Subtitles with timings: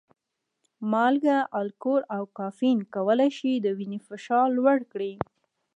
[0.91, 5.13] مالګه، الکول او کافین کولی شي د وینې فشار لوړ کړي.